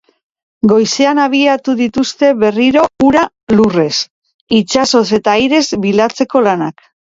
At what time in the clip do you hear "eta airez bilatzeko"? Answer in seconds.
5.19-6.45